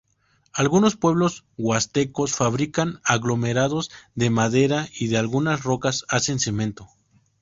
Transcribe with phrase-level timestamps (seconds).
[0.53, 6.89] Algunos pueblos huastecos fabrican aglomerados de madera y de algunas rocas hacen cemento.